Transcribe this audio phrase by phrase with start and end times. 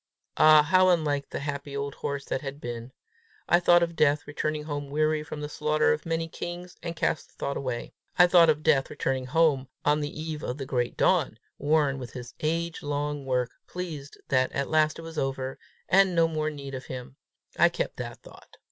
[0.35, 2.91] Ah, how unlike the happy old horse that had been!
[3.47, 7.27] I thought of Death returning home weary from the slaughter of many kings, and cast
[7.27, 7.93] the thought away.
[8.17, 12.13] I thought of Death returning home on the eve of the great dawn, worn with
[12.13, 16.73] his age long work, pleased that at last it was over, and no more need
[16.73, 17.17] of him:
[17.59, 18.57] I kept that thought.